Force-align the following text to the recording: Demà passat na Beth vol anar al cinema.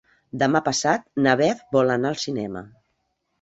Demà 0.43 0.61
passat 0.67 1.05
na 1.25 1.35
Beth 1.41 1.61
vol 1.77 1.93
anar 1.97 2.11
al 2.15 2.19
cinema. 2.25 2.65